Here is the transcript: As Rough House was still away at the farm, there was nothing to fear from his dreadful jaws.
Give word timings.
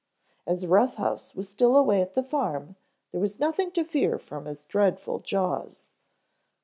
As 0.47 0.65
Rough 0.65 0.95
House 0.95 1.35
was 1.35 1.47
still 1.47 1.77
away 1.77 2.01
at 2.01 2.15
the 2.15 2.23
farm, 2.23 2.75
there 3.11 3.21
was 3.21 3.39
nothing 3.39 3.69
to 3.73 3.83
fear 3.83 4.17
from 4.17 4.45
his 4.45 4.65
dreadful 4.65 5.19
jaws. 5.19 5.91